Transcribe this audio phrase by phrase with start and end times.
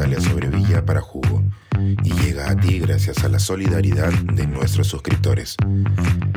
[0.00, 1.44] Natalia Sobrevilla para Jugo
[2.02, 5.56] y llega a ti gracias a la solidaridad de nuestros suscriptores.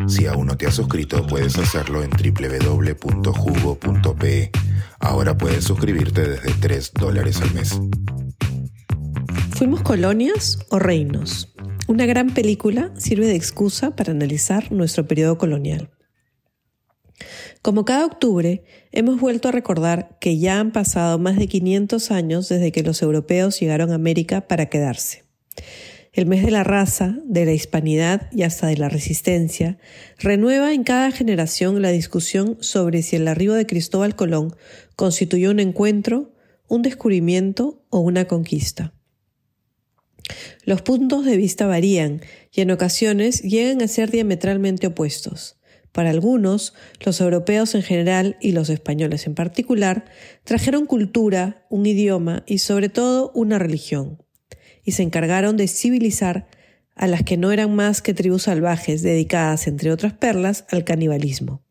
[0.05, 3.31] Si aún no te has suscrito, puedes hacerlo en www.jugo.pe.
[4.99, 7.79] Ahora puedes suscribirte desde 3 dólares al mes.
[9.51, 11.55] ¿Fuimos colonias o reinos?
[11.87, 15.89] Una gran película sirve de excusa para analizar nuestro periodo colonial.
[17.61, 22.49] Como cada octubre, hemos vuelto a recordar que ya han pasado más de 500 años
[22.49, 25.23] desde que los europeos llegaron a América para quedarse.
[26.13, 29.79] El mes de la raza, de la hispanidad y hasta de la resistencia
[30.19, 34.55] renueva en cada generación la discusión sobre si el arribo de Cristóbal Colón
[34.95, 36.31] constituyó un encuentro,
[36.67, 38.93] un descubrimiento o una conquista.
[40.65, 45.57] Los puntos de vista varían y en ocasiones llegan a ser diametralmente opuestos.
[45.93, 46.73] Para algunos,
[47.05, 50.05] los europeos en general y los españoles en particular
[50.43, 54.21] trajeron cultura, un idioma y sobre todo una religión,
[54.83, 56.47] y se encargaron de civilizar
[56.95, 61.61] a las que no eran más que tribus salvajes dedicadas, entre otras perlas, al canibalismo.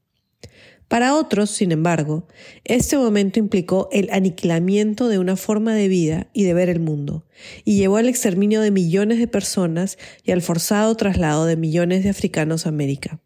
[0.87, 2.29] Para otros, sin embargo,
[2.65, 7.27] este momento implicó el aniquilamiento de una forma de vida y de ver el mundo,
[7.65, 12.11] y llevó al exterminio de millones de personas y al forzado traslado de millones de
[12.11, 13.21] africanos a América.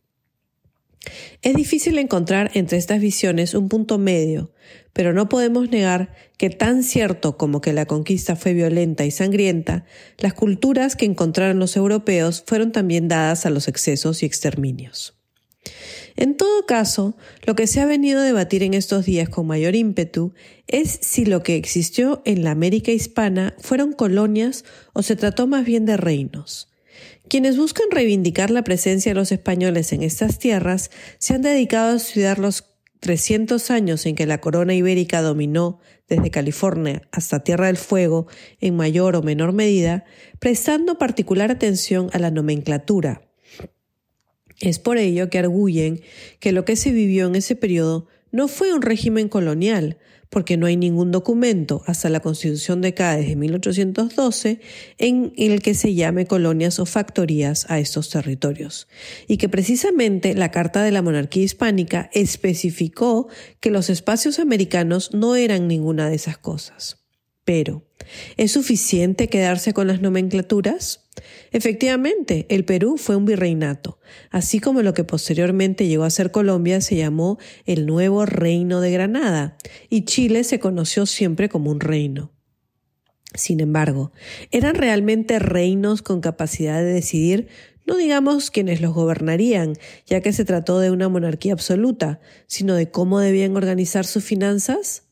[1.42, 4.52] Es difícil encontrar entre estas visiones un punto medio,
[4.92, 9.84] pero no podemos negar que tan cierto como que la conquista fue violenta y sangrienta,
[10.18, 15.16] las culturas que encontraron los europeos fueron también dadas a los excesos y exterminios.
[16.16, 19.74] En todo caso, lo que se ha venido a debatir en estos días con mayor
[19.74, 20.32] ímpetu
[20.66, 25.66] es si lo que existió en la América hispana fueron colonias o se trató más
[25.66, 26.70] bien de reinos.
[27.28, 31.96] Quienes buscan reivindicar la presencia de los españoles en estas tierras se han dedicado a
[31.96, 32.64] estudiar los
[33.00, 38.26] 300 años en que la corona ibérica dominó desde California hasta Tierra del Fuego
[38.60, 40.04] en mayor o menor medida,
[40.38, 43.22] prestando particular atención a la nomenclatura.
[44.60, 46.00] Es por ello que arguyen
[46.40, 49.98] que lo que se vivió en ese periodo no fue un régimen colonial,
[50.30, 54.60] porque no hay ningún documento hasta la Constitución de Cádiz de 1812
[54.98, 58.88] en el que se llame colonias o factorías a estos territorios,
[59.28, 63.28] y que precisamente la Carta de la Monarquía Hispánica especificó
[63.60, 67.06] que los espacios americanos no eran ninguna de esas cosas.
[67.44, 67.86] Pero,
[68.36, 71.05] ¿es suficiente quedarse con las nomenclaturas?
[71.52, 73.98] Efectivamente, el Perú fue un virreinato,
[74.30, 78.90] así como lo que posteriormente llegó a ser Colombia se llamó el Nuevo Reino de
[78.90, 79.56] Granada,
[79.88, 82.32] y Chile se conoció siempre como un reino.
[83.34, 84.12] Sin embargo,
[84.50, 87.48] ¿eran realmente reinos con capacidad de decidir
[87.86, 89.74] no digamos quienes los gobernarían,
[90.06, 95.05] ya que se trató de una monarquía absoluta, sino de cómo debían organizar sus finanzas?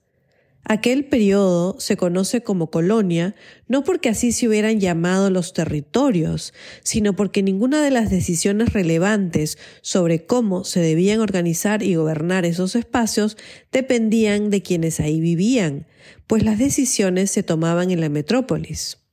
[0.67, 3.35] Aquel periodo se conoce como colonia
[3.69, 9.59] no porque así se hubieran llamado los territorios, sino porque ninguna de las decisiones relevantes
[9.83, 13.37] sobre cómo se debían organizar y gobernar esos espacios
[13.73, 15.87] dependían de quienes ahí vivían,
[16.27, 19.04] pues las decisiones se tomaban en la metrópolis.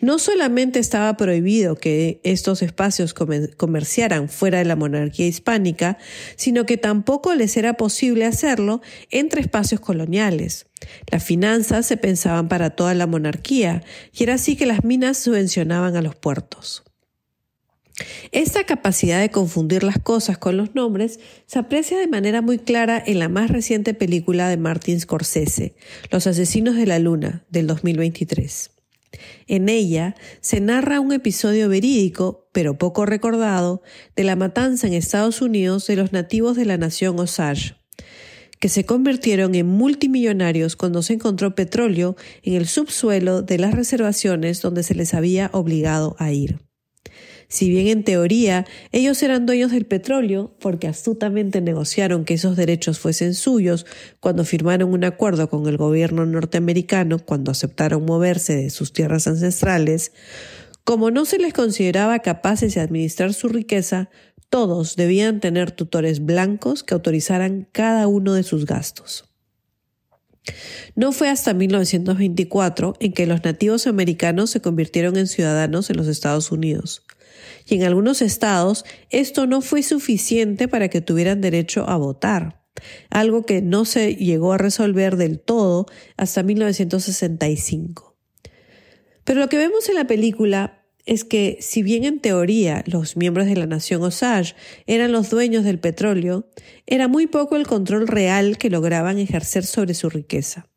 [0.00, 5.98] No solamente estaba prohibido que estos espacios comerciaran fuera de la monarquía hispánica,
[6.36, 8.80] sino que tampoco les era posible hacerlo
[9.10, 10.66] entre espacios coloniales.
[11.10, 15.96] Las finanzas se pensaban para toda la monarquía, y era así que las minas subvencionaban
[15.96, 16.82] a los puertos.
[18.32, 23.02] Esta capacidad de confundir las cosas con los nombres se aprecia de manera muy clara
[23.04, 25.74] en la más reciente película de Martin Scorsese,
[26.10, 28.71] Los Asesinos de la Luna, del 2023.
[29.46, 33.82] En ella se narra un episodio verídico, pero poco recordado,
[34.16, 37.76] de la matanza en Estados Unidos de los nativos de la nación Osage,
[38.60, 44.62] que se convirtieron en multimillonarios cuando se encontró petróleo en el subsuelo de las reservaciones
[44.62, 46.60] donde se les había obligado a ir.
[47.52, 52.98] Si bien en teoría ellos eran dueños del petróleo, porque astutamente negociaron que esos derechos
[52.98, 53.84] fuesen suyos
[54.20, 60.12] cuando firmaron un acuerdo con el gobierno norteamericano cuando aceptaron moverse de sus tierras ancestrales,
[60.84, 64.08] como no se les consideraba capaces de administrar su riqueza,
[64.48, 69.26] todos debían tener tutores blancos que autorizaran cada uno de sus gastos.
[70.96, 76.06] No fue hasta 1924 en que los nativos americanos se convirtieron en ciudadanos en los
[76.06, 77.02] Estados Unidos
[77.66, 82.64] y en algunos estados esto no fue suficiente para que tuvieran derecho a votar,
[83.10, 85.86] algo que no se llegó a resolver del todo
[86.16, 88.16] hasta 1965.
[89.24, 93.46] Pero lo que vemos en la película es que si bien en teoría los miembros
[93.46, 94.54] de la nación Osage
[94.86, 96.48] eran los dueños del petróleo,
[96.86, 100.71] era muy poco el control real que lograban ejercer sobre su riqueza.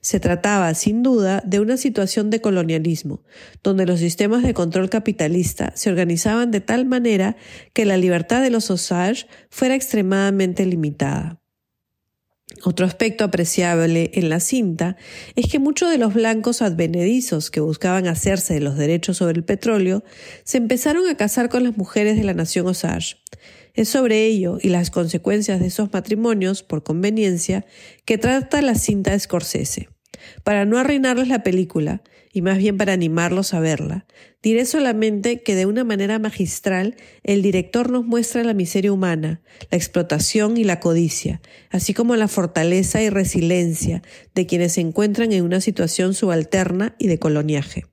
[0.00, 3.22] Se trataba, sin duda, de una situación de colonialismo,
[3.62, 7.36] donde los sistemas de control capitalista se organizaban de tal manera
[7.72, 11.40] que la libertad de los Osage fuera extremadamente limitada.
[12.64, 14.96] Otro aspecto apreciable en la cinta
[15.36, 19.44] es que muchos de los blancos advenedizos que buscaban hacerse de los derechos sobre el
[19.44, 20.02] petróleo
[20.44, 23.16] se empezaron a casar con las mujeres de la nación Osage.
[23.74, 27.64] Es sobre ello y las consecuencias de esos matrimonios, por conveniencia,
[28.04, 29.88] que trata la cinta de.
[30.44, 32.02] Para no arruinarles la película,
[32.32, 34.06] y más bien para animarlos a verla,
[34.42, 39.76] diré solamente que de una manera magistral el director nos muestra la miseria humana, la
[39.76, 41.40] explotación y la codicia,
[41.70, 44.02] así como la fortaleza y resiliencia
[44.34, 47.84] de quienes se encuentran en una situación subalterna y de coloniaje.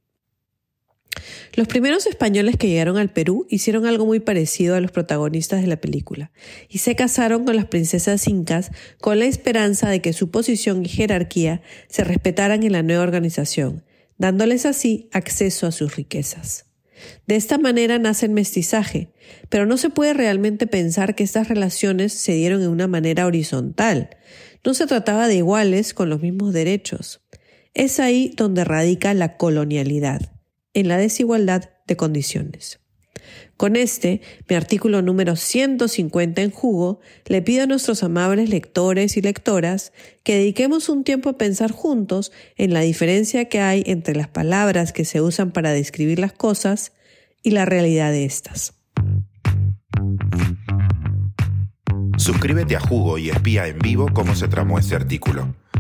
[1.54, 5.68] Los primeros españoles que llegaron al Perú hicieron algo muy parecido a los protagonistas de
[5.68, 6.32] la película,
[6.70, 8.72] y se casaron con las princesas incas
[9.02, 13.84] con la esperanza de que su posición y jerarquía se respetaran en la nueva organización,
[14.18, 16.66] dándoles así acceso a sus riquezas.
[17.28, 19.12] De esta manera nace el mestizaje,
[19.50, 24.10] pero no se puede realmente pensar que estas relaciones se dieron en una manera horizontal.
[24.64, 27.22] No se trataba de iguales con los mismos derechos.
[27.74, 30.37] Es ahí donde radica la colonialidad
[30.78, 32.80] en la desigualdad de condiciones.
[33.58, 39.22] Con este, mi artículo número 150 en jugo, le pido a nuestros amables lectores y
[39.22, 39.92] lectoras
[40.24, 44.94] que dediquemos un tiempo a pensar juntos en la diferencia que hay entre las palabras
[44.94, 46.94] que se usan para describir las cosas
[47.42, 48.76] y la realidad de estas.
[52.18, 55.56] Suscríbete a Jugo y espía en vivo cómo se tramó este artículo.